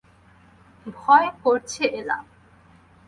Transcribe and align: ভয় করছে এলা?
ভয় 0.95 1.29
করছে 1.43 1.83
এলা? 1.99 2.17